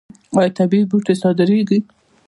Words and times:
آیا 0.37 0.49
طبیعي 0.57 0.85
بوټي 0.89 1.13
صادریږي؟ 1.21 1.79